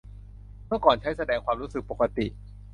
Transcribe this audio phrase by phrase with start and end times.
[0.67, 2.25] เมื่อก่อนใช้แสดงความรู้สึกปกติ